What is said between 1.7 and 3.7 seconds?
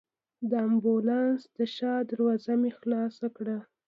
شا دروازه مې خلاصه کړل.